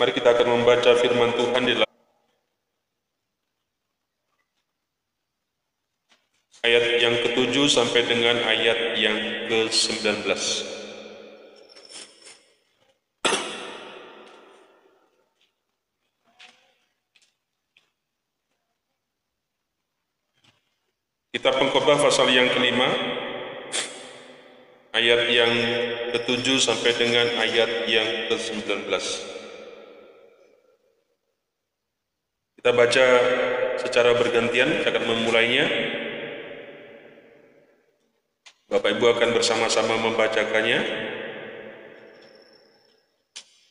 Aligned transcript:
Mari 0.00 0.16
kita 0.16 0.32
akan 0.32 0.48
membaca 0.56 0.96
firman 0.96 1.36
Tuhan 1.36 1.62
di 1.68 1.76
dalam 1.76 1.92
ayat 6.62 6.84
yang 7.02 7.14
ke-7 7.20 7.54
sampai 7.68 8.00
dengan 8.08 8.40
ayat 8.46 8.96
yang 8.96 9.16
ke-19. 9.50 10.24
Kitab 21.32 21.58
Pengkhotbah 21.58 21.98
pasal 21.98 22.32
yang 22.32 22.48
kelima, 22.54 22.88
ayat 24.96 25.28
yang 25.28 25.52
ke-7 26.16 26.46
sampai 26.60 26.92
dengan 26.96 27.26
ayat 27.40 27.90
yang 27.90 28.08
ke-19. 28.32 29.31
Kita 32.62 32.78
baca 32.78 33.06
secara 33.82 34.14
bergantian, 34.14 34.86
akan 34.86 35.02
memulainya. 35.02 35.66
Bapak 38.70 38.86
Ibu 38.86 39.18
akan 39.18 39.34
bersama-sama 39.34 39.98
membacakannya. 39.98 40.78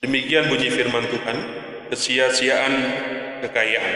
Demikian 0.04 0.52
bunyi 0.52 0.76
firman 0.76 1.08
Tuhan, 1.08 1.38
kesia-siaan 1.88 2.73
kekayaan. 3.48 3.96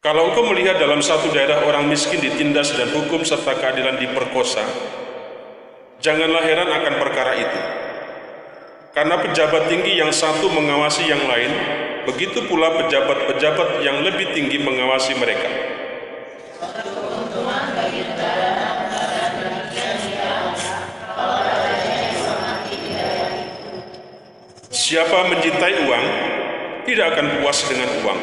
Kalau 0.00 0.32
engkau 0.32 0.48
melihat 0.48 0.80
dalam 0.80 1.04
satu 1.04 1.36
daerah 1.36 1.68
orang 1.68 1.84
miskin 1.84 2.24
ditindas 2.24 2.72
dan 2.72 2.88
hukum 2.96 3.28
serta 3.28 3.60
keadilan 3.60 4.00
diperkosa, 4.00 4.64
janganlah 6.00 6.40
heran 6.40 6.72
akan 6.72 6.94
perkara 6.96 7.32
itu. 7.36 7.60
Karena 8.96 9.20
pejabat 9.20 9.68
tinggi 9.68 10.00
yang 10.00 10.16
satu 10.16 10.48
mengawasi 10.48 11.04
yang 11.12 11.28
lain, 11.28 11.83
begitu 12.04 12.44
pula 12.48 12.72
pejabat-pejabat 12.84 13.80
yang 13.80 14.04
lebih 14.04 14.32
tinggi 14.36 14.60
mengawasi 14.60 15.16
mereka. 15.16 15.48
Siapa 24.84 25.32
mencintai 25.32 25.74
uang, 25.88 26.06
tidak 26.84 27.16
akan 27.16 27.26
puas 27.40 27.58
dengan 27.66 27.90
uang. 28.04 28.20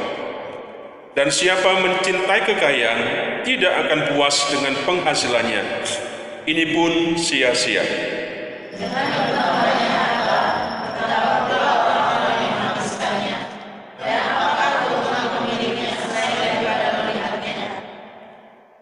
Dan 1.11 1.27
siapa 1.27 1.81
mencintai 1.83 2.41
kekayaan, 2.47 2.99
tidak 3.43 3.73
akan 3.83 3.99
puas 4.13 4.37
dengan 4.53 4.77
penghasilannya. 4.85 5.63
Ini 6.45 6.63
pun 6.71 7.17
sia-sia. 7.17 7.83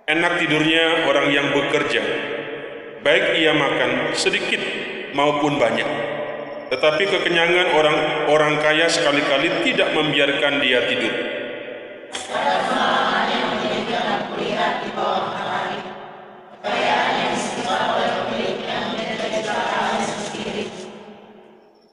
Enak 0.09 0.41
tidurnya 0.41 1.05
orang 1.05 1.29
yang 1.29 1.53
bekerja, 1.53 2.01
baik 3.05 3.37
ia 3.37 3.53
makan 3.53 4.17
sedikit 4.17 4.57
maupun 5.13 5.61
banyak. 5.61 5.85
Tetapi 6.73 7.03
kekenyangan 7.05 7.77
orang 7.77 7.97
orang 8.25 8.57
kaya 8.57 8.89
sekali-kali 8.89 9.69
tidak 9.69 9.93
membiarkan 9.93 10.65
dia 10.65 10.81
tidur. 10.89 11.13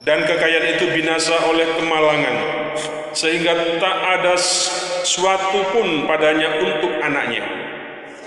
Dan 0.01 0.19
kekayaan 0.25 0.67
itu 0.73 0.89
binasa 0.89 1.37
oleh 1.53 1.69
kemalangan, 1.77 2.37
sehingga 3.13 3.77
tak 3.77 3.97
ada 4.09 4.41
suatu 5.05 5.69
pun 5.77 6.09
padanya 6.09 6.65
untuk 6.65 6.97
anaknya. 7.05 7.66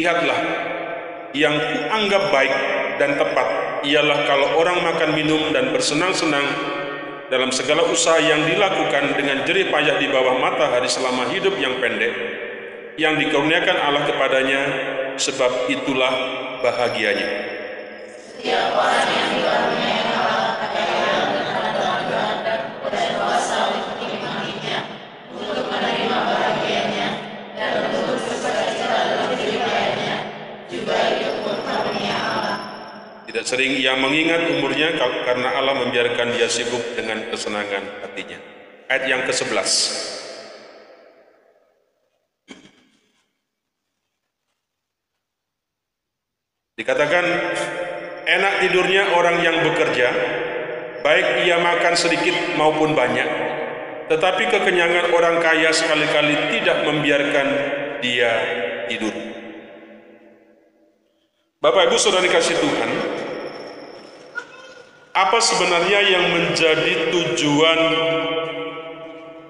Lihatlah, 0.00 0.40
yang 1.36 1.60
kuanggap 1.60 2.32
baik 2.32 2.54
dan 2.96 3.20
tepat 3.20 3.48
ialah 3.84 4.24
kalau 4.24 4.56
orang 4.56 4.80
makan 4.80 5.12
minum 5.12 5.52
dan 5.52 5.76
bersenang-senang 5.76 6.40
dalam 7.28 7.52
segala 7.52 7.84
usaha 7.84 8.16
yang 8.16 8.48
dilakukan 8.48 9.12
dengan 9.12 9.44
jerih 9.44 9.68
payah 9.68 10.00
di 10.00 10.08
bawah 10.08 10.40
matahari 10.40 10.88
selama 10.88 11.28
hidup 11.28 11.52
yang 11.60 11.76
pendek, 11.84 12.16
yang 12.96 13.20
dikurniakan 13.20 13.76
Allah 13.76 14.08
kepadanya, 14.08 14.60
sebab 15.20 15.68
itulah 15.68 16.12
bahagianya. 16.64 17.28
Setiap 18.08 18.72
orang 18.72 19.04
yang 19.04 19.28
dikaruniai 19.36 20.00
Allah 20.16 20.64
kekayaan 20.64 21.26
dan 21.28 21.44
pengetahuan 21.52 22.36
dan 22.40 22.60
berkuasa 22.88 23.56
untuk 23.68 24.00
menikmatinya, 24.00 24.78
untuk 25.36 25.68
menerima 25.68 26.18
bahagianya 26.24 27.08
dan 27.52 27.70
untuk 27.84 28.16
bersukacita 28.16 28.88
dalam 28.88 29.28
kehidupannya, 29.36 30.14
juga 30.72 30.96
itu 31.20 31.32
pun 31.44 31.56
karunia 31.60 32.16
Allah. 32.16 32.56
Tidak 33.28 33.39
sering 33.50 33.74
ia 33.82 33.98
mengingat 33.98 34.46
umurnya 34.46 34.94
karena 35.26 35.58
Allah 35.58 35.74
membiarkan 35.82 36.38
dia 36.38 36.46
sibuk 36.46 36.94
dengan 36.94 37.26
kesenangan 37.34 37.82
hatinya. 38.06 38.38
Ayat 38.86 39.04
yang 39.10 39.22
ke-11. 39.26 39.66
Dikatakan 46.78 47.26
enak 48.30 48.54
tidurnya 48.62 49.18
orang 49.18 49.42
yang 49.42 49.66
bekerja, 49.66 50.08
baik 51.02 51.42
ia 51.42 51.58
makan 51.58 51.98
sedikit 51.98 52.54
maupun 52.54 52.94
banyak, 52.94 53.26
tetapi 54.06 54.46
kekenyangan 54.46 55.10
orang 55.10 55.42
kaya 55.42 55.74
sekali-kali 55.74 56.54
tidak 56.54 56.86
membiarkan 56.86 57.46
dia 57.98 58.32
tidur. 58.86 59.12
Bapak 61.60 61.92
Ibu 61.92 62.00
Saudara 62.00 62.24
dikasih 62.24 62.56
Tuhan, 62.56 62.90
apa 65.10 65.38
sebenarnya 65.42 66.00
yang 66.06 66.24
menjadi 66.38 67.10
tujuan 67.10 67.80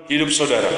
hidup 0.08 0.32
saudara? 0.32 0.72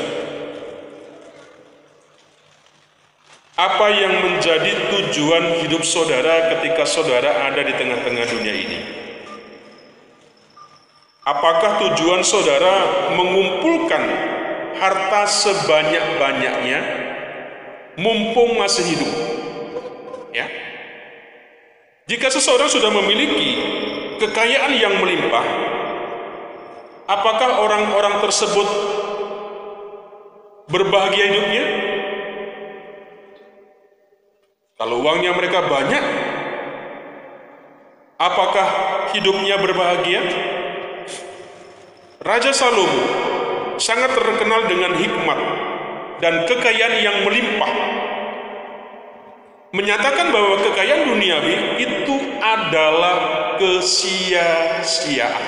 Apa 3.55 3.87
yang 3.95 4.27
menjadi 4.27 4.75
tujuan 4.91 5.63
hidup 5.63 5.87
saudara 5.87 6.51
ketika 6.57 6.83
saudara 6.83 7.47
ada 7.47 7.63
di 7.63 7.71
tengah-tengah 7.79 8.27
dunia 8.27 8.55
ini? 8.59 8.81
Apakah 11.23 11.79
tujuan 11.79 12.27
saudara 12.27 13.07
mengumpulkan 13.15 14.03
harta 14.83 15.23
sebanyak-banyaknya 15.31 16.81
mumpung 17.95 18.59
masih 18.59 18.83
hidup? 18.99 19.13
Ya. 20.35 20.51
Jika 22.11 22.35
seseorang 22.35 22.67
sudah 22.67 22.91
memiliki 22.91 23.63
kekayaan 24.23 24.73
yang 24.79 24.95
melimpah, 25.03 25.43
apakah 27.11 27.67
orang-orang 27.67 28.23
tersebut 28.23 28.69
berbahagia 30.71 31.27
hidupnya? 31.27 31.65
Kalau 34.79 35.03
uangnya 35.03 35.35
mereka 35.35 35.67
banyak, 35.67 36.05
apakah 38.19 38.67
hidupnya 39.11 39.59
berbahagia? 39.59 40.23
Raja 42.23 42.55
Salomo 42.55 43.03
sangat 43.83 44.15
terkenal 44.15 44.71
dengan 44.71 44.95
hikmat 44.95 45.39
dan 46.23 46.47
kekayaan 46.47 47.03
yang 47.03 47.17
melimpah. 47.27 47.75
Menyatakan 49.75 50.31
bahwa 50.31 50.61
kekayaan 50.63 51.11
duniawi 51.11 51.83
itu 51.83 52.15
adalah 52.39 53.42
kesia-siaan. 53.63 55.47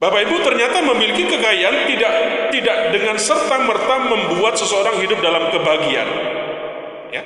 Bapak 0.00 0.26
Ibu 0.26 0.40
ternyata 0.40 0.80
memiliki 0.80 1.28
kekayaan 1.28 1.84
tidak 1.92 2.12
tidak 2.56 2.76
dengan 2.96 3.20
serta 3.20 3.68
merta 3.68 4.00
membuat 4.08 4.56
seseorang 4.56 4.96
hidup 4.96 5.20
dalam 5.20 5.52
kebahagiaan. 5.52 6.08
Ya. 7.12 7.20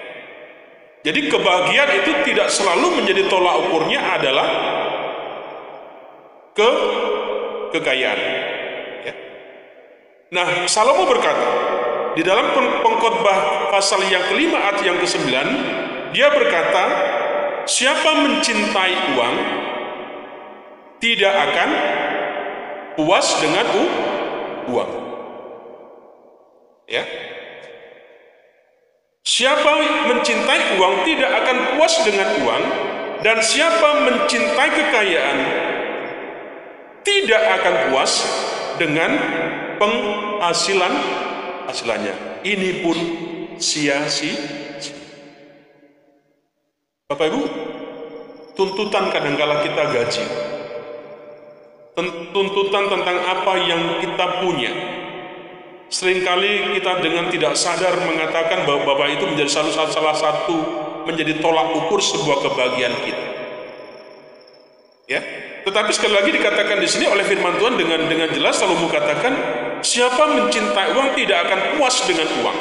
Jadi 1.06 1.30
kebahagiaan 1.30 2.02
itu 2.02 2.10
tidak 2.26 2.50
selalu 2.50 2.98
menjadi 2.98 3.30
tolak 3.30 3.62
ukurnya 3.62 4.02
adalah 4.18 4.48
ke 6.50 6.70
kekayaan. 7.78 8.20
Ya. 9.06 9.14
Nah, 10.34 10.66
Salomo 10.66 11.06
berkata 11.06 11.46
di 12.18 12.26
dalam 12.26 12.58
pengkhotbah 12.58 13.70
pasal 13.70 14.02
yang 14.10 14.26
kelima 14.26 14.58
ayat 14.58 14.82
yang 14.82 14.98
ke-9 14.98 15.30
dia 16.14 16.30
berkata, 16.30 16.84
siapa 17.66 18.10
mencintai 18.22 19.18
uang 19.18 19.36
tidak 21.02 21.34
akan 21.34 21.70
puas 22.94 23.26
dengan 23.42 23.66
uang. 24.70 24.92
Ya. 26.86 27.02
Siapa 29.26 29.70
mencintai 30.14 30.78
uang 30.78 30.94
tidak 31.02 31.30
akan 31.42 31.56
puas 31.74 31.94
dengan 32.06 32.28
uang 32.46 32.64
dan 33.26 33.42
siapa 33.42 34.06
mencintai 34.06 34.70
kekayaan 34.70 35.38
tidak 37.02 37.42
akan 37.60 37.74
puas 37.90 38.12
dengan 38.78 39.10
penghasilan 39.82 40.94
hasilannya. 41.66 42.14
Ini 42.46 42.86
pun 42.86 42.96
sia-sia. 43.58 44.62
Bapak 47.04 47.28
Ibu, 47.28 47.42
tuntutan 48.56 49.12
kadangkala 49.12 49.60
kita 49.60 49.92
gaji. 49.92 50.24
Tuntutan 52.32 52.88
tentang 52.88 53.18
apa 53.28 53.60
yang 53.60 54.00
kita 54.00 54.40
punya. 54.40 54.72
Seringkali 55.92 56.72
kita 56.72 57.04
dengan 57.04 57.28
tidak 57.28 57.60
sadar 57.60 57.92
mengatakan 58.08 58.64
bahwa 58.64 58.88
Bapak 58.88 59.20
itu 59.20 59.24
menjadi 59.28 59.52
salah, 59.52 59.92
salah 59.92 60.16
satu 60.16 60.56
menjadi 61.04 61.44
tolak 61.44 61.76
ukur 61.76 62.00
sebuah 62.00 62.40
kebahagiaan 62.40 62.96
kita. 63.04 63.26
Ya, 65.04 65.20
tetapi 65.68 65.92
sekali 65.92 66.16
lagi 66.16 66.32
dikatakan 66.32 66.80
di 66.80 66.88
sini 66.88 67.04
oleh 67.04 67.28
firman 67.28 67.60
Tuhan 67.60 67.76
dengan 67.76 68.00
dengan 68.08 68.32
jelas 68.32 68.56
selalu 68.56 68.80
mengatakan 68.80 69.32
siapa 69.84 70.24
mencintai 70.40 70.96
uang 70.96 71.12
tidak 71.20 71.52
akan 71.52 71.60
puas 71.76 72.00
dengan 72.08 72.32
uang. 72.40 72.58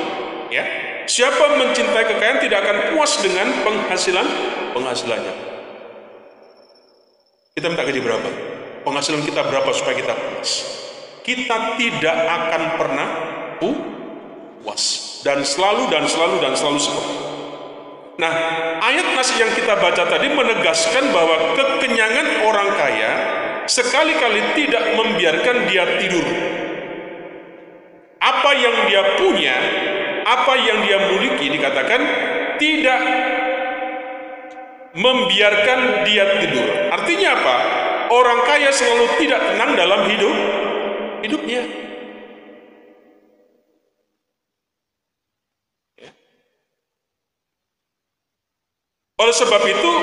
Ya, 0.52 0.83
Siapa 1.04 1.60
mencintai 1.60 2.06
kekayaan 2.08 2.40
tidak 2.40 2.60
akan 2.64 2.78
puas 2.96 3.20
dengan 3.20 3.48
penghasilan 3.68 4.28
penghasilannya. 4.72 5.36
Kita 7.54 7.68
minta 7.70 7.84
gaji 7.86 8.02
berapa? 8.02 8.30
Penghasilan 8.88 9.22
kita 9.28 9.46
berapa 9.46 9.70
supaya 9.76 9.96
kita 10.00 10.14
puas? 10.16 10.52
Kita 11.24 11.80
tidak 11.80 12.18
akan 12.18 12.62
pernah 12.80 13.08
puas 13.60 14.84
dan 15.24 15.44
selalu 15.44 15.88
dan 15.92 16.04
selalu 16.08 16.36
dan 16.44 16.54
selalu 16.56 16.80
seperti 16.80 17.12
itu. 17.12 17.26
Nah, 18.14 18.34
ayat 18.78 19.18
nasi 19.18 19.42
yang 19.42 19.50
kita 19.58 19.74
baca 19.74 20.06
tadi 20.06 20.30
menegaskan 20.30 21.10
bahwa 21.10 21.58
kekenyangan 21.58 22.46
orang 22.46 22.70
kaya 22.78 23.14
sekali-kali 23.66 24.54
tidak 24.54 24.84
membiarkan 24.94 25.66
dia 25.66 25.84
tidur. 25.98 26.28
Apa 28.22 28.52
yang 28.56 28.76
dia 28.88 29.02
punya 29.20 29.58
apa 30.24 30.54
yang 30.56 30.80
dia 30.88 30.98
miliki 31.12 31.52
dikatakan 31.52 32.02
tidak 32.58 33.02
membiarkan 34.96 36.06
dia 36.08 36.26
tidur. 36.40 36.68
Artinya 36.94 37.30
apa? 37.38 37.56
Orang 38.14 38.46
kaya 38.46 38.70
selalu 38.70 39.06
tidak 39.20 39.42
tenang 39.42 39.74
dalam 39.74 40.06
hidup 40.06 40.36
hidupnya. 41.26 41.62
Ya. 45.98 46.12
Oleh 49.18 49.34
sebab 49.34 49.62
itu, 49.66 49.94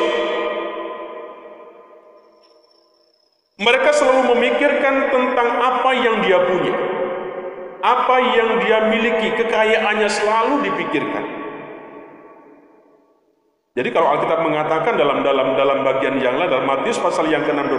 mereka 3.63 3.95
selalu 3.95 4.35
memikirkan 4.35 5.13
tentang 5.13 5.49
apa 5.61 5.91
yang 5.95 6.25
dia 6.25 6.41
punya 6.51 7.00
apa 7.81 8.17
yang 8.37 8.61
dia 8.61 8.79
miliki, 8.93 9.33
kekayaannya 9.37 10.09
selalu 10.09 10.69
dipikirkan. 10.69 11.25
Jadi 13.71 13.89
kalau 13.95 14.13
Alkitab 14.13 14.45
mengatakan 14.45 14.99
dalam 14.99 15.23
dalam 15.23 15.55
dalam 15.55 15.87
bagian 15.87 16.19
yang 16.21 16.37
lain 16.37 16.51
dalam 16.51 16.67
Matius 16.67 16.99
pasal 16.99 17.31
yang 17.31 17.47
ke-6 17.47 17.71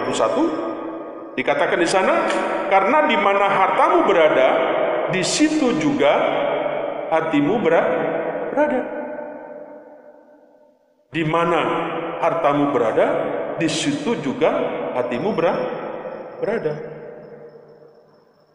dikatakan 1.36 1.78
di 1.78 1.90
sana 1.90 2.26
karena 2.72 3.12
di 3.12 3.18
mana 3.20 3.46
hartamu 3.52 4.08
berada 4.08 4.50
di 5.12 5.22
situ 5.22 5.76
juga 5.78 6.14
hatimu 7.12 7.56
berada. 7.60 8.82
Di 11.12 11.28
mana 11.28 11.62
hartamu 12.24 12.72
berada 12.72 13.08
di 13.60 13.68
situ 13.68 14.16
juga 14.24 14.56
hatimu 14.96 15.36
berada. 15.36 16.74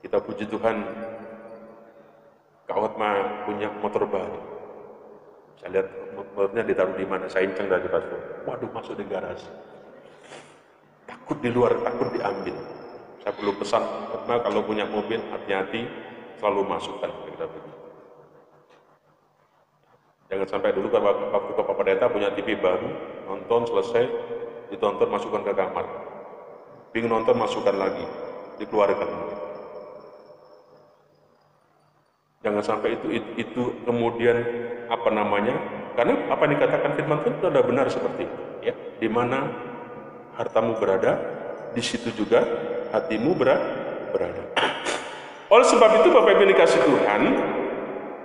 Kita 0.00 0.18
puji 0.24 0.48
Tuhan 0.48 1.05
Kawat 2.66 2.92
mah 2.98 3.46
punya 3.46 3.70
motor 3.78 4.02
baru. 4.10 4.40
Saya 5.62 5.80
lihat 5.80 5.88
motornya 6.18 6.62
ditaruh 6.66 6.94
di 6.98 7.06
mana, 7.06 7.30
saya 7.30 7.46
inceng 7.46 7.70
dari 7.70 7.86
pastor. 7.86 8.42
Waduh, 8.44 8.70
masuk 8.74 8.94
di 8.98 9.06
garasi. 9.06 9.48
Takut 11.06 11.38
di 11.40 11.50
luar, 11.54 11.78
takut 11.80 12.10
diambil. 12.12 12.58
Saya 13.22 13.32
perlu 13.32 13.52
pesan, 13.56 13.82
karena 13.82 14.34
kalau 14.42 14.60
punya 14.66 14.84
mobil, 14.86 15.18
hati-hati, 15.30 15.86
selalu 16.38 16.62
masukkan. 16.66 17.10
Jangan 20.26 20.48
sampai 20.50 20.74
dulu 20.74 20.90
kalau 20.90 21.30
waktu 21.30 21.52
Bapak 21.54 21.74
Pendeta 21.78 22.10
punya 22.10 22.34
TV 22.34 22.58
baru, 22.58 22.90
nonton 23.30 23.62
selesai, 23.70 24.10
ditonton 24.74 25.06
masukkan 25.06 25.46
ke 25.46 25.54
kamar. 25.54 25.86
Bingung 26.90 27.14
nonton 27.14 27.38
masukkan 27.38 27.74
lagi, 27.78 28.02
dikeluarkan. 28.58 29.25
Jangan 32.44 32.62
sampai 32.62 33.00
itu, 33.00 33.08
itu, 33.12 33.30
itu 33.40 33.62
kemudian 33.88 34.36
apa 34.92 35.08
namanya? 35.12 35.56
Karena 35.96 36.28
apa 36.28 36.44
yang 36.44 36.52
dikatakan 36.60 36.90
firman 36.92 37.18
Tuhan 37.24 37.34
itu 37.40 37.46
adalah 37.48 37.66
benar 37.66 37.86
seperti 37.88 38.28
itu. 38.28 38.42
Ya, 38.60 38.74
di 39.00 39.08
mana 39.08 39.48
hartamu 40.36 40.76
berada, 40.76 41.16
di 41.72 41.80
situ 41.80 42.12
juga 42.12 42.44
hatimu 42.92 43.32
berada. 43.36 44.44
Oleh 45.46 45.66
sebab 45.66 46.02
itu 46.02 46.08
Bapak 46.10 46.32
Ibu 46.36 46.44
dikasih 46.52 46.80
Tuhan, 46.84 47.22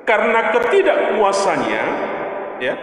karena 0.03 0.39
ketidakpuasannya, 0.51 1.83
ya, 2.59 2.73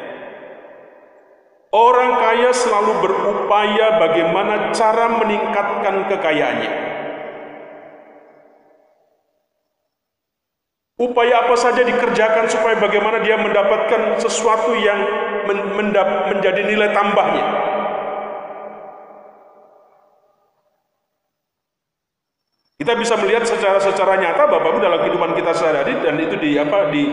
orang 1.75 2.11
kaya 2.23 2.51
selalu 2.55 2.93
berupaya 3.05 4.01
bagaimana 4.01 4.71
cara 4.73 5.21
meningkatkan 5.21 6.09
kekayaannya. 6.09 6.73
Upaya 10.99 11.47
apa 11.47 11.48
saja 11.59 11.83
dikerjakan 11.83 12.47
supaya 12.47 12.79
bagaimana 12.79 13.19
dia 13.19 13.35
mendapatkan 13.35 14.23
sesuatu 14.23 14.79
yang 14.79 15.03
menjadi 16.31 16.63
nilai 16.63 16.95
tambahnya. 16.95 17.47
Kita 22.79 22.95
bisa 22.95 23.19
melihat 23.19 23.43
secara 23.43 23.83
secara 23.83 24.15
nyata 24.23 24.47
Bapak 24.47 24.71
Ibu 24.71 24.79
dalam 24.79 25.03
kehidupan 25.03 25.35
kita 25.35 25.51
sehari-hari 25.51 25.99
dan 25.99 26.15
itu 26.23 26.39
di 26.39 26.55
apa 26.55 26.95
di 26.95 27.11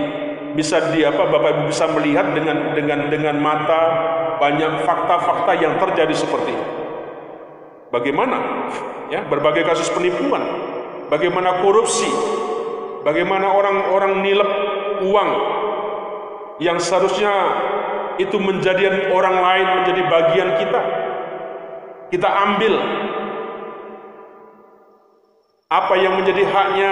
bisa 0.53 0.93
di 0.93 1.01
apa 1.01 1.25
Bapak 1.25 1.49
Ibu 1.57 1.61
bisa 1.73 1.89
melihat 1.89 2.29
dengan 2.37 2.77
dengan 2.77 3.09
dengan 3.09 3.35
mata 3.41 3.81
banyak 4.37 4.85
fakta-fakta 4.85 5.57
yang 5.57 5.73
terjadi 5.81 6.13
seperti 6.13 6.53
itu. 6.53 6.65
Bagaimana 7.89 8.37
ya 9.09 9.25
berbagai 9.25 9.65
kasus 9.65 9.89
penipuan, 9.89 10.45
bagaimana 11.09 11.65
korupsi, 11.65 12.13
Bagaimana 13.05 13.53
orang-orang 13.53 14.25
nilep 14.25 14.51
uang 15.05 15.31
yang 16.57 16.81
seharusnya 16.81 17.33
itu 18.17 18.41
menjadi 18.41 19.13
orang 19.13 19.37
lain 19.37 19.67
menjadi 19.81 20.01
bagian 20.09 20.49
kita. 20.57 20.81
Kita 22.09 22.29
ambil 22.49 22.73
apa 25.69 25.93
yang 26.01 26.17
menjadi 26.17 26.49
haknya 26.49 26.91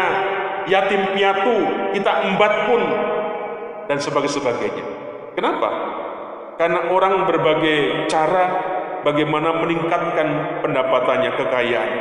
yatim 0.70 1.02
piatu, 1.18 1.58
kita 1.98 2.12
embat 2.30 2.54
pun 2.70 2.82
dan 3.90 3.98
sebagainya. 3.98 4.86
Kenapa? 5.34 5.70
Karena 6.62 6.94
orang 6.94 7.26
berbagai 7.26 8.06
cara 8.06 8.46
bagaimana 9.02 9.66
meningkatkan 9.66 10.62
pendapatannya, 10.62 11.32
kekayaan. 11.42 11.92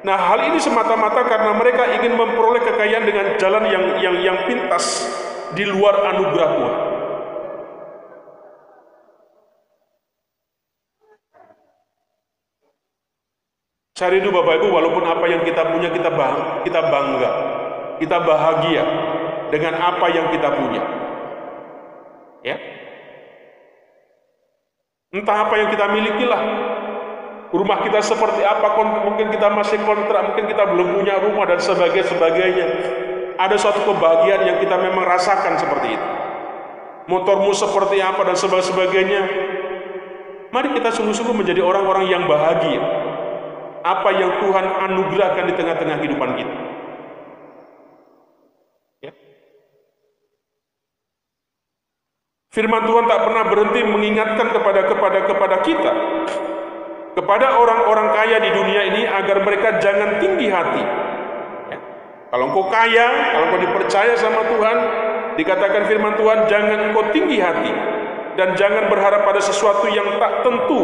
Nah, 0.00 0.16
hal 0.16 0.48
ini 0.48 0.56
semata-mata 0.56 1.28
karena 1.28 1.52
mereka 1.60 1.84
ingin 2.00 2.16
memperoleh 2.16 2.64
kekayaan 2.64 3.04
dengan 3.04 3.26
jalan 3.36 3.64
yang 3.68 3.84
yang 4.00 4.16
yang 4.24 4.38
pintas 4.48 5.04
di 5.52 5.68
luar 5.68 6.08
anugerah 6.16 6.50
Tuhan. 6.56 6.78
Cari 14.00 14.16
itu 14.24 14.32
Bapak 14.32 14.64
Ibu, 14.64 14.72
walaupun 14.72 15.04
apa 15.04 15.28
yang 15.28 15.44
kita 15.44 15.76
punya 15.76 15.92
kita 15.92 16.08
bang, 16.08 16.64
kita 16.64 16.80
bangga, 16.88 17.32
kita 18.00 18.16
bahagia 18.24 18.84
dengan 19.52 19.76
apa 19.76 20.06
yang 20.08 20.32
kita 20.32 20.48
punya. 20.56 20.82
Ya. 22.40 22.56
Entah 25.12 25.44
apa 25.44 25.54
yang 25.60 25.68
kita 25.68 25.84
miliki 25.92 26.24
lah. 26.24 26.40
Rumah 27.50 27.82
kita 27.82 27.98
seperti 27.98 28.46
apa, 28.46 28.78
mungkin 28.78 29.26
kita 29.34 29.50
masih 29.50 29.82
kontrak, 29.82 30.22
mungkin 30.22 30.46
kita 30.46 30.70
belum 30.70 31.02
punya 31.02 31.18
rumah 31.18 31.50
dan 31.50 31.58
sebagainya. 31.58 32.66
Ada 33.34 33.58
suatu 33.58 33.82
kebahagiaan 33.90 34.46
yang 34.46 34.56
kita 34.62 34.78
memang 34.78 35.02
rasakan 35.02 35.58
seperti 35.58 35.98
itu. 35.98 36.08
Motormu 37.10 37.50
seperti 37.50 37.98
apa 37.98 38.22
dan 38.22 38.38
sebagainya. 38.38 39.22
Mari 40.54 40.78
kita 40.78 40.94
sungguh-sungguh 40.94 41.34
menjadi 41.34 41.58
orang-orang 41.58 42.06
yang 42.06 42.22
bahagia. 42.30 42.78
Apa 43.82 44.14
yang 44.14 44.30
Tuhan 44.38 44.66
anugerahkan 44.86 45.50
di 45.50 45.54
tengah-tengah 45.58 45.96
kehidupan 45.98 46.30
kita. 46.38 46.56
Firman 52.50 52.82
Tuhan 52.82 53.06
tak 53.06 53.20
pernah 53.26 53.44
berhenti 53.46 53.80
mengingatkan 53.86 54.50
kepada 54.50 54.90
kepada 54.90 55.18
kepada 55.22 55.56
kita 55.62 55.92
kepada 57.14 57.58
orang-orang 57.58 58.14
kaya 58.14 58.36
di 58.38 58.50
dunia 58.54 58.82
ini 58.86 59.02
agar 59.06 59.42
mereka 59.42 59.82
jangan 59.82 60.22
tinggi 60.22 60.46
hati. 60.46 60.84
Ya. 61.74 61.78
Kalau 62.30 62.44
engkau 62.50 62.66
kaya, 62.70 63.06
kalau 63.34 63.44
engkau 63.50 63.60
dipercaya 63.66 64.14
sama 64.14 64.46
Tuhan, 64.46 64.76
dikatakan 65.34 65.82
firman 65.90 66.14
Tuhan, 66.14 66.38
jangan 66.46 66.78
engkau 66.90 67.04
tinggi 67.10 67.38
hati 67.42 67.72
dan 68.38 68.54
jangan 68.54 68.86
berharap 68.86 69.26
pada 69.26 69.42
sesuatu 69.42 69.90
yang 69.90 70.18
tak 70.22 70.46
tentu 70.46 70.80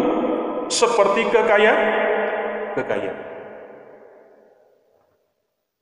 seperti 0.66 1.30
kekayaan, 1.30 1.80
kekayaan. 2.75 3.18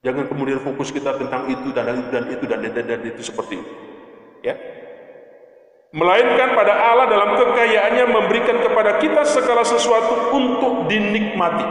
Jangan 0.05 0.29
kemudian 0.29 0.61
fokus 0.61 0.93
kita 0.93 1.17
tentang 1.17 1.49
itu 1.49 1.73
dan 1.73 1.97
itu 1.97 2.09
dan 2.13 2.25
itu 2.29 2.45
dan, 2.45 2.59
dan, 2.61 2.73
dan, 2.77 2.85
dan 2.85 3.01
itu 3.09 3.25
seperti 3.25 3.57
itu. 3.57 3.73
Ya, 4.45 4.53
melainkan 5.95 6.59
pada 6.59 6.75
Allah 6.75 7.07
dalam 7.07 7.31
kekayaannya 7.39 8.05
memberikan 8.11 8.59
kepada 8.59 8.99
kita 8.99 9.23
segala 9.23 9.63
sesuatu 9.63 10.35
untuk 10.35 10.91
dinikmati. 10.91 11.63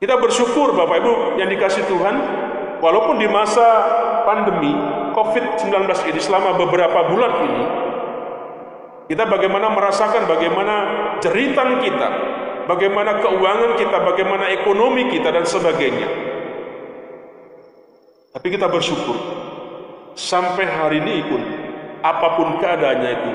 Kita 0.00 0.16
bersyukur 0.16 0.72
Bapak 0.72 1.04
Ibu 1.04 1.12
yang 1.36 1.52
dikasih 1.52 1.84
Tuhan, 1.84 2.16
walaupun 2.80 3.20
di 3.20 3.28
masa 3.28 3.66
pandemi 4.24 4.72
COVID-19 5.12 5.68
ini 6.08 6.20
selama 6.22 6.56
beberapa 6.56 7.12
bulan 7.12 7.32
ini, 7.44 7.64
kita 9.12 9.28
bagaimana 9.28 9.68
merasakan 9.76 10.24
bagaimana 10.24 10.74
jeritan 11.20 11.82
kita, 11.84 12.08
bagaimana 12.64 13.20
keuangan 13.20 13.76
kita, 13.76 13.96
bagaimana 14.00 14.48
ekonomi 14.56 15.12
kita 15.12 15.28
dan 15.28 15.44
sebagainya. 15.44 16.08
Tapi 18.32 18.46
kita 18.54 18.70
bersyukur 18.70 19.18
sampai 20.14 20.64
hari 20.64 21.02
ini 21.02 21.26
pun 21.26 21.57
apa 22.02 22.38
pun 22.38 22.58
keadaannya 22.62 23.10
itu, 23.10 23.32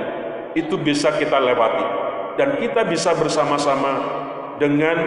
itu 0.65 0.75
bisa 0.79 1.13
kita 1.15 1.37
lewati. 1.39 1.85
Dan 2.33 2.57
kita 2.57 2.81
bisa 2.89 3.13
bersama-sama 3.13 3.93
dengan 4.57 4.97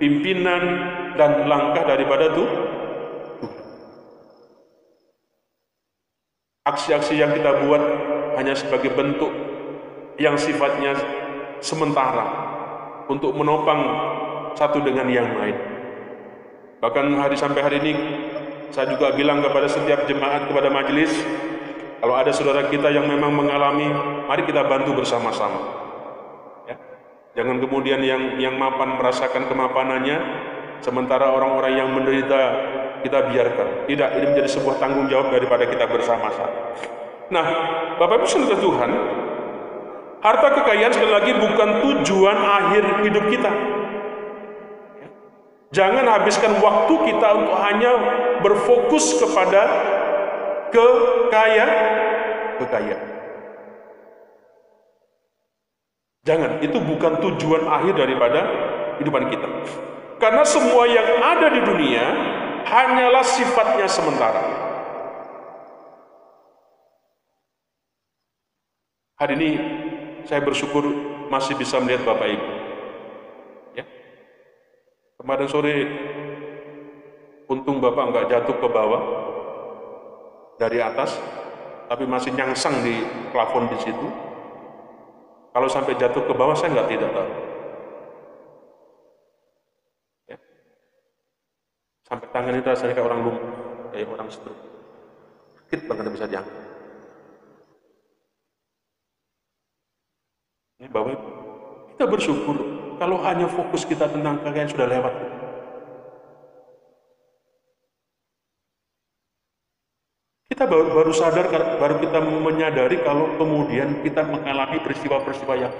pimpinan 0.00 0.62
dan 1.16 1.44
langkah 1.44 1.84
daripada 1.84 2.32
itu. 2.32 2.44
Aksi-aksi 6.62 7.18
yang 7.18 7.34
kita 7.34 7.66
buat 7.66 7.82
hanya 8.38 8.54
sebagai 8.54 8.94
bentuk 8.94 9.34
yang 10.16 10.38
sifatnya 10.38 10.94
sementara 11.58 12.24
untuk 13.10 13.34
menopang 13.34 13.82
satu 14.54 14.78
dengan 14.80 15.10
yang 15.10 15.26
lain. 15.36 15.58
Bahkan 16.78 17.06
hari 17.18 17.36
sampai 17.38 17.60
hari 17.62 17.76
ini 17.82 17.92
saya 18.72 18.90
juga 18.90 19.14
bilang 19.14 19.44
kepada 19.44 19.68
setiap 19.68 20.06
jemaat 20.08 20.48
kepada 20.48 20.72
majelis 20.72 21.12
kalau 22.02 22.18
ada 22.18 22.34
saudara 22.34 22.66
kita 22.66 22.90
yang 22.90 23.06
memang 23.06 23.30
mengalami, 23.30 23.86
mari 24.26 24.42
kita 24.42 24.66
bantu 24.66 24.90
bersama-sama. 24.98 25.54
Ya. 26.66 26.74
Jangan 27.38 27.62
kemudian 27.62 28.02
yang 28.02 28.42
yang 28.42 28.58
mapan 28.58 28.98
merasakan 28.98 29.46
kemapanannya, 29.46 30.18
sementara 30.82 31.30
orang-orang 31.30 31.78
yang 31.78 31.94
menderita 31.94 32.40
kita 33.06 33.30
biarkan. 33.30 33.86
Tidak, 33.86 34.08
ini 34.18 34.24
menjadi 34.34 34.50
sebuah 34.50 34.82
tanggung 34.82 35.06
jawab 35.06 35.30
daripada 35.30 35.62
kita 35.62 35.86
bersama-sama. 35.86 36.74
Nah, 37.30 37.46
Bapak 38.02 38.18
Ibu 38.18 38.26
saudara 38.26 38.58
Tuhan, 38.58 38.90
harta 40.26 40.48
kekayaan 40.58 40.90
sekali 40.90 41.12
lagi 41.14 41.32
bukan 41.38 41.68
tujuan 41.86 42.34
akhir 42.34 42.82
hidup 43.06 43.30
kita. 43.30 43.52
Jangan 45.70 46.02
habiskan 46.18 46.58
waktu 46.58 46.94
kita 47.14 47.28
untuk 47.30 47.56
hanya 47.62 47.92
berfokus 48.42 49.22
kepada 49.22 49.62
kekayaan 50.72 51.70
kekayaan. 52.58 53.08
Jangan, 56.22 56.62
itu 56.62 56.78
bukan 56.78 57.18
tujuan 57.18 57.66
akhir 57.66 57.98
daripada 57.98 58.40
kehidupan 58.98 59.26
kita. 59.26 59.48
Karena 60.22 60.46
semua 60.46 60.86
yang 60.86 61.18
ada 61.18 61.50
di 61.50 61.60
dunia 61.66 62.04
hanyalah 62.62 63.26
sifatnya 63.26 63.90
sementara. 63.90 64.38
Hari 69.18 69.34
ini 69.34 69.50
saya 70.26 70.42
bersyukur 70.46 70.86
masih 71.26 71.58
bisa 71.58 71.82
melihat 71.82 72.06
Bapak 72.06 72.38
Ibu. 72.38 72.48
Ya. 73.74 73.84
Kemarin 75.18 75.48
sore 75.50 75.74
untung 77.50 77.82
Bapak 77.82 78.14
nggak 78.14 78.26
jatuh 78.30 78.56
ke 78.62 78.68
bawah, 78.70 79.02
dari 80.56 80.78
atas, 80.80 81.16
tapi 81.88 82.04
masih 82.08 82.32
nyangsang 82.32 82.80
di 82.84 83.04
plafon 83.30 83.68
di 83.68 83.78
situ. 83.80 84.06
Kalau 85.52 85.68
sampai 85.68 85.96
jatuh 86.00 86.24
ke 86.24 86.32
bawah, 86.32 86.56
saya 86.56 86.72
nggak 86.72 86.88
tidak 86.88 87.10
tahu. 87.12 87.30
Ya. 90.32 90.38
Sampai 92.08 92.26
tangan 92.32 92.56
itu 92.56 92.68
rasanya 92.68 92.92
kayak 92.96 93.08
orang 93.08 93.20
lumpuh, 93.20 93.52
kayak 93.92 94.08
orang 94.08 94.28
stroke. 94.32 94.62
Sakit 95.60 95.80
banget 95.88 96.04
bisa 96.08 96.26
diangkat. 96.28 96.56
Ini 100.82 100.90
Bapak 100.90 101.14
kita 101.94 102.04
bersyukur 102.10 102.56
kalau 102.98 103.22
hanya 103.22 103.46
fokus 103.46 103.86
kita 103.86 104.10
tentang 104.10 104.42
kalian 104.42 104.66
sudah 104.66 104.90
lewat. 104.90 105.14
Kita 110.62 110.70
baru, 110.78 110.94
baru 110.94 111.10
sadar, 111.10 111.50
baru 111.74 111.98
kita 111.98 112.22
menyadari 112.22 113.02
kalau 113.02 113.34
kemudian 113.34 113.98
kita 114.06 114.22
mengalami 114.22 114.78
peristiwa-peristiwa 114.78 115.58
yang 115.58 115.74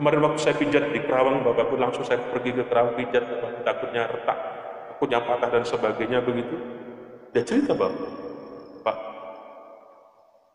Kemarin 0.00 0.24
waktu 0.24 0.40
saya 0.40 0.56
pijat 0.56 0.96
di 0.96 1.04
Kerawang, 1.04 1.44
Bapakku 1.44 1.76
langsung 1.76 2.08
saya 2.08 2.24
pergi 2.32 2.56
ke 2.56 2.64
Kerawang 2.64 2.96
pijat, 2.96 3.20
takutnya 3.68 4.08
retak, 4.08 4.38
takutnya 4.88 5.20
patah 5.20 5.48
dan 5.52 5.64
sebagainya 5.68 6.24
begitu. 6.24 6.56
Dia 7.36 7.44
cerita 7.44 7.76
Bapak, 7.76 8.00
Pak, 8.80 8.96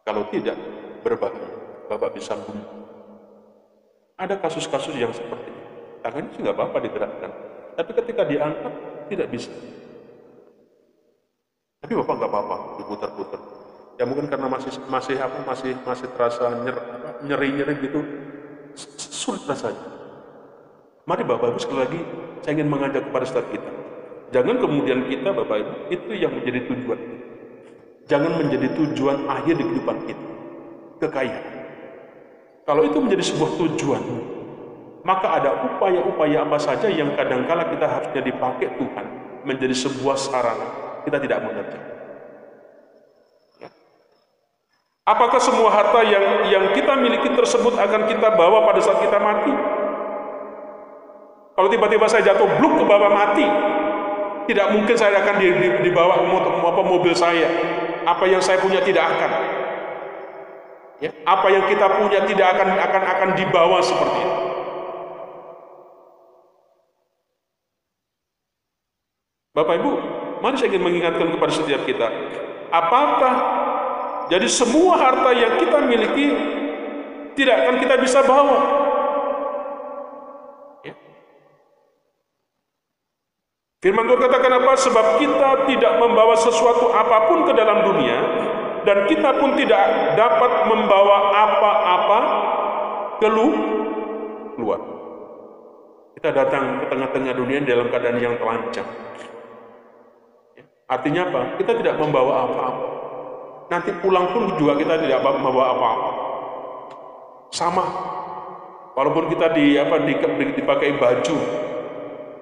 kalau 0.01 0.25
tidak 0.34 0.57
berbahaya, 1.05 1.46
Bapak 1.93 2.10
bisa 2.17 2.34
bunuh. 2.41 2.89
Ada 4.17 4.34
kasus-kasus 4.41 4.98
yang 4.98 5.13
seperti 5.13 5.53
itu. 5.53 5.62
Tangannya 6.01 6.34
juga 6.41 6.57
Bapak 6.57 6.81
digerakkan. 6.81 7.29
Tapi 7.77 7.91
ketika 8.01 8.25
diangkat, 8.25 8.74
tidak 9.13 9.29
bisa. 9.29 9.53
Tapi 11.77 11.93
bapak 11.93 12.13
nggak 12.17 12.31
apa-apa, 12.34 12.55
diputar-putar. 12.81 13.41
Ya 14.01 14.03
mungkin 14.10 14.25
karena 14.25 14.50
masih 14.50 14.74
masih 14.89 15.17
apa 15.22 15.46
masih 15.46 15.77
masih 15.86 16.10
terasa 16.13 16.50
nyer, 16.65 16.77
nyeri-nyeri 17.22 17.74
gitu, 17.86 18.00
sulit 18.98 19.46
rasanya. 19.46 19.77
Mari 21.05 21.24
Bapak 21.25 21.53
Ibu 21.53 21.60
sekali 21.62 21.79
lagi 21.86 22.01
saya 22.41 22.57
ingin 22.57 22.69
mengajak 22.69 23.10
kepada 23.10 23.25
saudara 23.29 23.50
kita. 23.53 23.72
Jangan 24.34 24.55
kemudian 24.57 25.05
kita 25.05 25.29
Bapak 25.34 25.57
Ibu 25.62 25.74
itu 25.93 26.12
yang 26.17 26.34
menjadi 26.34 26.65
tujuan. 26.65 27.00
Jangan 28.10 28.31
menjadi 28.41 28.67
tujuan 28.74 29.17
akhir 29.29 29.53
di 29.57 29.63
kehidupan 29.65 29.98
kita. 30.10 30.25
Kekayaan. 30.98 31.55
Kalau 32.65 32.81
itu 32.89 32.98
menjadi 33.00 33.24
sebuah 33.34 33.51
tujuan, 33.53 34.03
maka 35.05 35.27
ada 35.41 35.62
upaya-upaya 35.62 36.41
apa 36.41 36.57
saja 36.57 36.89
yang 36.89 37.13
kadangkala 37.13 37.69
kita 37.69 37.86
harusnya 37.86 38.22
dipakai 38.25 38.67
Tuhan 38.81 39.05
menjadi 39.46 39.75
sebuah 39.77 40.17
sarana 40.19 40.87
kita 41.07 41.23
tidak 41.23 41.39
mengerti. 41.39 41.79
Ya. 43.63 43.71
Apakah 45.07 45.39
semua 45.39 45.71
harta 45.71 46.03
yang 46.03 46.51
yang 46.51 46.65
kita 46.75 46.99
miliki 46.99 47.31
tersebut 47.31 47.79
akan 47.79 48.11
kita 48.11 48.35
bawa 48.35 48.67
pada 48.67 48.83
saat 48.83 48.99
kita 48.99 49.15
mati? 49.15 49.55
Kalau 51.55 51.71
tiba-tiba 51.71 52.05
saya 52.11 52.27
jatuh 52.27 52.45
bluk 52.59 52.75
ke 52.75 52.83
bawah 52.83 53.07
mati, 53.07 53.47
tidak 54.51 54.67
mungkin 54.75 54.93
saya 54.99 55.23
akan 55.23 55.35
dibawa 55.79 56.19
apa 56.21 56.81
mobil 56.83 57.15
saya. 57.15 57.47
Apa 58.03 58.27
yang 58.27 58.43
saya 58.43 58.59
punya 58.59 58.83
tidak 58.83 59.07
akan. 59.07 59.31
Ya, 60.97 61.11
apa 61.23 61.47
yang 61.49 61.63
kita 61.71 61.87
punya 61.97 62.19
tidak 62.27 62.57
akan 62.57 62.67
akan 62.77 63.03
akan 63.05 63.29
dibawa 63.37 63.79
seperti 63.79 64.19
itu. 64.21 64.47
Bapak 69.57 69.81
Ibu, 69.81 69.89
saya 70.57 70.73
ingin 70.73 70.83
mengingatkan 70.83 71.29
kepada 71.29 71.53
setiap 71.53 71.81
kita. 71.85 72.09
Apakah 72.73 73.33
jadi 74.27 74.47
semua 74.51 74.99
harta 74.99 75.31
yang 75.31 75.55
kita 75.61 75.77
miliki 75.87 76.27
tidak 77.37 77.55
akan 77.63 77.75
kita 77.79 77.95
bisa 78.01 78.19
bawa? 78.27 78.59
Ya. 80.83 80.93
Firman 83.79 84.09
Tuhan 84.09 84.19
katakan 84.19 84.51
apa? 84.57 84.71
Sebab 84.75 85.05
kita 85.21 85.49
tidak 85.69 85.93
membawa 86.01 86.35
sesuatu 86.35 86.91
apa 86.91 87.31
pun 87.31 87.47
ke 87.47 87.53
dalam 87.55 87.87
dunia 87.87 88.17
dan 88.83 89.07
kita 89.07 89.35
pun 89.39 89.55
tidak 89.55 90.15
dapat 90.19 90.51
membawa 90.67 91.17
apa-apa 91.31 92.19
keluar. 93.21 94.79
Kita 96.17 96.33
datang 96.33 96.81
ke 96.81 96.85
tengah-tengah 96.89 97.33
dunia 97.37 97.61
dalam 97.61 97.87
keadaan 97.93 98.17
yang 98.17 98.35
terancam. 98.41 98.87
Ya. 100.88 100.96
Artinya 100.96 101.22
apa? 101.27 101.41
Kita 101.60 101.75
tidak 101.75 102.00
membawa 102.00 102.48
apa-apa. 102.48 102.67
Nanti 103.67 103.91
pulang 104.00 104.32
pun 104.32 104.56
juga 104.56 104.79
kita 104.79 104.96
tidak 105.03 105.20
membawa 105.20 105.75
apa-apa. 105.75 106.12
Sama. 107.51 107.86
Walaupun 108.96 109.29
kita 109.29 109.53
di 109.53 109.77
apa 109.77 110.01
di, 110.08 110.15
dipakai 110.58 110.98
baju, 110.98 111.38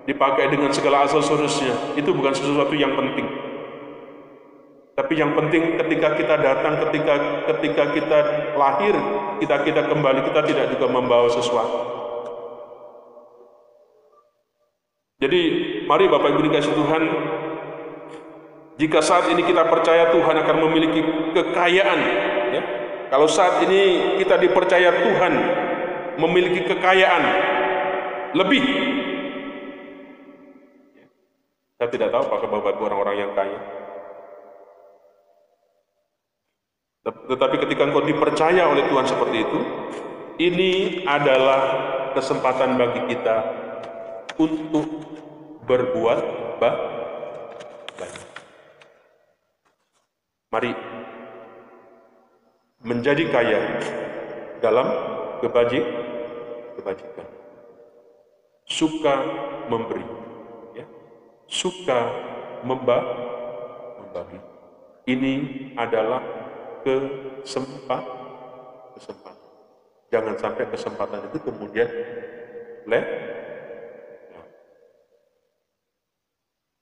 dipakai 0.07 0.47
dengan 0.53 0.71
segala 0.71 1.03
aksesorisnya, 1.03 1.97
itu 1.99 2.13
bukan 2.15 2.31
sesuatu 2.31 2.71
yang 2.77 2.95
penting. 2.95 3.27
Tapi 4.95 5.19
yang 5.19 5.35
penting 5.35 5.75
ketika 5.75 6.15
kita 6.15 6.39
datang, 6.39 6.79
ketika 6.87 7.43
ketika 7.51 7.83
kita 7.91 8.19
lahir, 8.55 8.95
kita 9.43 9.67
kita 9.67 9.81
kembali, 9.91 10.23
kita 10.31 10.41
tidak 10.47 10.65
juga 10.71 10.87
membawa 10.87 11.27
sesuatu. 11.27 11.79
Jadi 15.19 15.41
mari 15.83 16.07
Bapak 16.07 16.31
Ibu 16.31 16.41
dikasih 16.47 16.71
Tuhan, 16.71 17.03
jika 18.75 18.99
saat 18.99 19.31
ini 19.31 19.39
kita 19.47 19.71
percaya 19.71 20.11
Tuhan 20.11 20.35
akan 20.35 20.57
memiliki 20.67 20.99
kekayaan, 21.31 21.99
ya, 22.51 22.61
kalau 23.07 23.23
saat 23.23 23.63
ini 23.63 24.15
kita 24.19 24.35
dipercaya 24.35 24.91
Tuhan 24.99 25.33
memiliki 26.19 26.67
kekayaan 26.67 27.23
lebih, 28.35 28.63
saya 31.79 31.87
tidak 31.87 32.11
tahu 32.11 32.23
apakah 32.27 32.47
Bapak 32.51 32.75
orang-orang 32.83 33.15
yang 33.23 33.31
kaya. 33.31 33.59
Tetapi 37.05 37.55
ketika 37.63 37.85
engkau 37.85 38.03
dipercaya 38.03 38.65
oleh 38.65 38.91
Tuhan 38.91 39.05
seperti 39.07 39.37
itu, 39.45 39.59
ini 40.41 40.71
adalah 41.07 41.61
kesempatan 42.11 42.75
bagi 42.75 43.07
kita 43.07 43.37
untuk 44.35 44.83
berbuat 45.63 46.19
baik. 46.59 46.94
Mari 50.55 50.71
menjadi 52.79 53.27
kaya 53.27 53.59
dalam 54.63 54.87
kebajik, 55.43 55.83
kebajikan. 56.79 57.27
Suka 58.63 59.15
memberi, 59.67 60.07
ya. 60.79 60.87
suka 61.43 62.07
memba, 62.63 63.03
membagi. 63.99 64.39
Ini 65.11 65.33
adalah 65.75 66.23
kesempat, 66.87 68.03
kesempatan. 68.95 69.51
Jangan 70.07 70.35
sampai 70.39 70.71
kesempatan 70.71 71.19
itu 71.35 71.37
kemudian 71.43 71.89
le. 72.87 73.01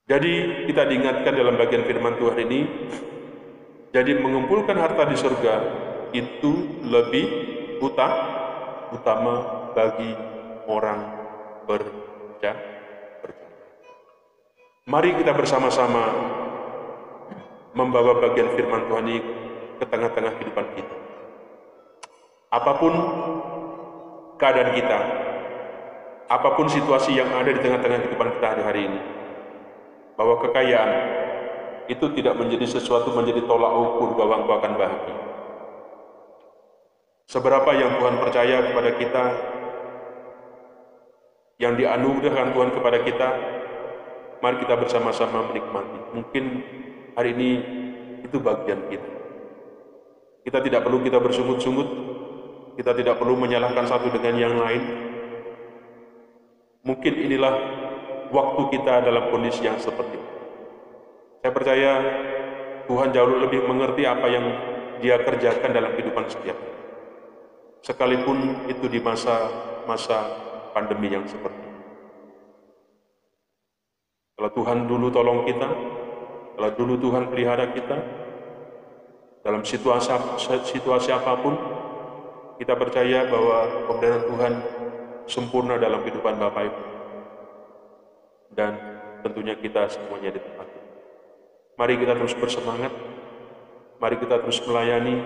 Jadi 0.06 0.62
kita 0.70 0.86
diingatkan 0.86 1.34
dalam 1.34 1.58
bagian 1.58 1.82
firman 1.82 2.14
Tuhan 2.22 2.38
ini 2.38 2.60
jadi 3.94 4.18
mengumpulkan 4.18 4.74
harta 4.74 5.06
di 5.06 5.14
surga 5.14 5.54
itu 6.10 6.82
lebih 6.82 7.26
utama, 7.78 8.26
utama 8.90 9.34
bagi 9.70 10.10
orang 10.66 11.00
berja, 11.70 12.74
Mari 14.84 15.16
kita 15.16 15.32
bersama-sama 15.32 16.12
membawa 17.72 18.20
bagian 18.20 18.52
firman 18.52 18.84
Tuhan 18.84 19.06
ini 19.08 19.24
ke 19.80 19.84
tengah-tengah 19.88 20.36
kehidupan 20.36 20.66
kita. 20.76 20.96
Apa 22.52 22.72
pun 22.76 22.92
keadaan 24.36 24.76
kita, 24.76 24.98
apa 26.28 26.48
pun 26.52 26.68
situasi 26.68 27.16
yang 27.16 27.32
ada 27.32 27.48
di 27.48 27.64
tengah-tengah 27.64 28.04
kehidupan 28.04 28.28
kita 28.36 28.46
hari-hari 28.52 28.92
ini, 28.92 29.00
bahwa 30.20 30.36
kekayaan 30.44 31.23
itu 31.88 32.06
tidak 32.16 32.34
menjadi 32.40 32.64
sesuatu 32.64 33.12
menjadi 33.12 33.44
tolak 33.44 33.72
ukur 33.72 34.16
bahwa 34.16 34.40
engkau 34.40 34.56
akan 34.56 34.72
bahagia. 34.80 35.16
Seberapa 37.28 37.70
yang 37.76 38.00
Tuhan 38.00 38.16
percaya 38.20 38.56
kepada 38.64 38.90
kita, 38.96 39.24
yang 41.60 41.74
dianugerahkan 41.76 42.52
Tuhan 42.52 42.70
kepada 42.72 42.98
kita, 43.04 43.28
mari 44.40 44.56
kita 44.60 44.74
bersama-sama 44.76 45.48
menikmati. 45.52 45.98
Mungkin 46.12 46.44
hari 47.16 47.32
ini 47.36 47.50
itu 48.24 48.36
bagian 48.40 48.80
kita. 48.88 49.10
Kita 50.44 50.58
tidak 50.60 50.84
perlu 50.84 51.00
kita 51.00 51.16
bersungut-sungut, 51.20 51.88
kita 52.76 52.92
tidak 52.92 53.16
perlu 53.16 53.36
menyalahkan 53.40 53.88
satu 53.88 54.12
dengan 54.12 54.36
yang 54.36 54.54
lain. 54.60 54.82
Mungkin 56.84 57.12
inilah 57.16 57.54
waktu 58.28 58.62
kita 58.76 59.08
dalam 59.08 59.32
kondisi 59.32 59.64
yang 59.64 59.80
seperti 59.80 60.20
itu. 60.20 60.33
Saya 61.44 61.52
percaya 61.52 61.92
Tuhan 62.88 63.12
jauh 63.12 63.36
lebih 63.36 63.68
mengerti 63.68 64.08
apa 64.08 64.32
yang 64.32 64.48
dia 65.04 65.20
kerjakan 65.20 65.76
dalam 65.76 65.92
kehidupan 65.92 66.24
setiap. 66.24 66.56
Sekalipun 67.84 68.64
itu 68.64 68.88
di 68.88 68.96
masa-masa 68.96 70.24
pandemi 70.72 71.12
yang 71.12 71.28
seperti 71.28 71.60
ini. 71.60 71.82
Kalau 74.40 74.50
Tuhan 74.56 74.88
dulu 74.88 75.12
tolong 75.12 75.44
kita, 75.44 75.68
kalau 76.56 76.70
dulu 76.80 76.96
Tuhan 76.96 77.28
pelihara 77.28 77.76
kita, 77.76 77.96
dalam 79.44 79.68
situasi, 79.68 80.16
situasi 80.64 81.12
apa 81.12 81.44
pun, 81.44 81.60
kita 82.56 82.72
percaya 82.72 83.28
bahwa 83.28 83.84
pemberian 83.92 84.24
Tuhan 84.32 84.52
sempurna 85.28 85.76
dalam 85.76 86.00
kehidupan 86.08 86.40
Bapak 86.40 86.72
Ibu. 86.72 86.82
Dan 88.56 88.80
tentunya 89.20 89.52
kita 89.60 89.92
semuanya 89.92 90.32
di 90.32 90.40
tempat 90.40 90.83
Mari 91.74 91.98
kita 91.98 92.14
terus 92.14 92.38
bersemangat. 92.38 92.94
Mari 93.98 94.16
kita 94.22 94.38
terus 94.38 94.62
melayani. 94.62 95.18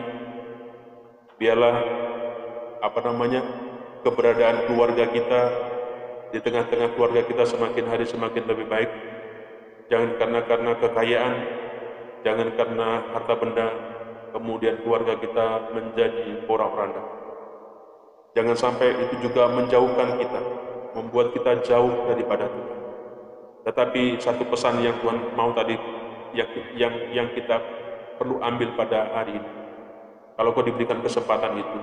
Biarlah 1.36 1.76
apa 2.80 3.00
namanya 3.04 3.44
keberadaan 4.00 4.64
keluarga 4.64 5.12
kita 5.12 5.40
di 6.32 6.40
tengah-tengah 6.40 6.96
keluarga 6.96 7.20
kita 7.28 7.44
semakin 7.44 7.84
hari 7.92 8.08
semakin 8.08 8.48
lebih 8.48 8.64
baik. 8.64 8.90
Jangan 9.92 10.16
karena 10.16 10.40
karena 10.48 10.72
kekayaan, 10.80 11.34
jangan 12.24 12.48
karena 12.56 12.88
harta 13.12 13.34
benda, 13.36 13.68
kemudian 14.32 14.80
keluarga 14.80 15.20
kita 15.20 15.72
menjadi 15.76 16.48
porak-poranda. 16.48 17.02
Jangan 18.32 18.56
sampai 18.56 18.96
itu 19.04 19.20
juga 19.20 19.52
menjauhkan 19.52 20.16
kita, 20.16 20.40
membuat 20.96 21.36
kita 21.36 21.60
jauh 21.60 22.08
daripada 22.08 22.48
Tuhan. 22.48 22.78
Tetapi 23.68 24.02
satu 24.16 24.48
pesan 24.48 24.80
yang 24.80 24.96
Tuhan 25.04 25.36
mau 25.36 25.52
tadi 25.52 25.76
yang 26.34 27.28
kita 27.32 27.56
perlu 28.18 28.42
ambil 28.42 28.74
pada 28.74 29.14
hari 29.14 29.38
ini. 29.38 29.50
Kalau 30.38 30.54
kau 30.54 30.62
diberikan 30.62 31.02
kesempatan 31.02 31.58
itu, 31.58 31.78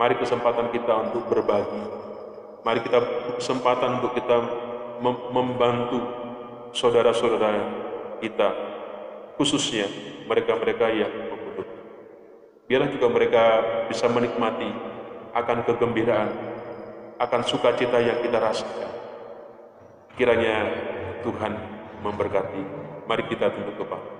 mari 0.00 0.16
kesempatan 0.16 0.72
kita 0.72 0.92
untuk 1.08 1.28
berbagi. 1.28 1.82
Mari 2.64 2.80
kita 2.82 2.98
kesempatan 3.36 4.00
untuk 4.00 4.16
kita 4.16 4.36
membantu 5.30 6.00
saudara-saudara 6.72 7.52
kita, 8.18 8.48
khususnya 9.36 9.86
mereka-mereka 10.24 10.88
yang 10.90 11.12
membutuhkan. 11.30 11.84
Biarlah 12.66 12.90
juga 12.90 13.06
mereka 13.12 13.42
bisa 13.92 14.08
menikmati 14.08 14.72
akan 15.36 15.68
kegembiraan, 15.68 16.32
akan 17.20 17.40
sukacita 17.44 18.00
yang 18.00 18.18
kita 18.24 18.40
rasakan. 18.40 18.90
Kiranya 20.16 20.56
Tuhan 21.22 21.52
memberkati 22.00 22.85
Mari 23.06 23.22
kita 23.30 23.54
tunduk 23.54 23.78
kepala. 23.78 24.15